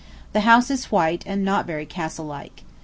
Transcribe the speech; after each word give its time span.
The 0.33 0.39
house 0.41 0.71
is 0.71 0.91
white, 0.91 1.21
and 1.27 1.45
not 1.45 1.67
very 1.67 1.85
castle 1.85 2.25
like. 2.25 2.63